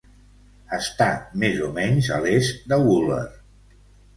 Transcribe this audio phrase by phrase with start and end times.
[0.77, 1.09] Està
[1.43, 3.25] més o menys a l'est de Wooler.